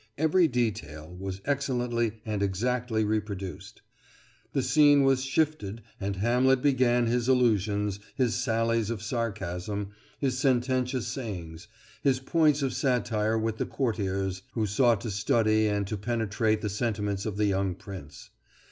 [0.17, 3.83] Every detail was excellently and exactly reproduced.
[4.51, 11.05] The scene was shifted, and Hamlet began his allusions, his sallies of sarcasm, his sententious
[11.05, 11.67] sayings,
[12.01, 16.67] his points of satire with the courtiers, who sought to study and to penetrate the
[16.69, 18.31] sentiments of the young prince.